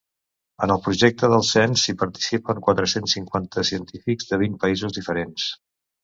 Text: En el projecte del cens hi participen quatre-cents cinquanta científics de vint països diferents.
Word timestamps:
En 0.65 0.71
el 0.75 0.79
projecte 0.85 1.27
del 1.33 1.43
cens 1.49 1.83
hi 1.91 1.93
participen 2.03 2.61
quatre-cents 2.67 3.13
cinquanta 3.17 3.65
científics 3.71 4.31
de 4.31 4.39
vint 4.45 4.57
països 4.65 4.97
diferents. 4.97 5.47